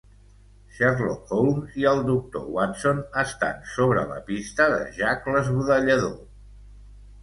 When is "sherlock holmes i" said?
0.77-1.85